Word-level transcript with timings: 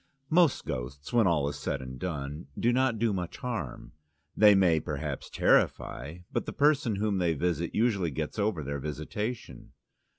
Most 0.31 0.65
ghosts, 0.65 1.13
when 1.13 1.27
all 1.27 1.47
is 1.47 1.59
said 1.59 1.79
and 1.79 1.99
done, 1.99 2.47
do 2.57 2.73
not 2.73 2.97
do 2.97 3.13
much 3.13 3.37
harm; 3.37 3.91
they 4.35 4.55
may 4.55 4.79
perhaps 4.79 5.29
terrify, 5.29 6.17
but 6.31 6.47
the 6.47 6.53
person 6.53 6.95
whom 6.95 7.19
they 7.19 7.35
visit 7.35 7.75
usually 7.75 8.09
gets 8.09 8.39
over 8.39 8.63
their 8.63 8.79
visitation. 8.79 9.73